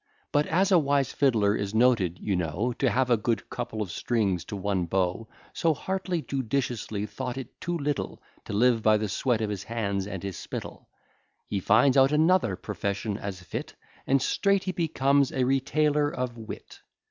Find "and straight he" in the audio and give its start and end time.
14.07-14.71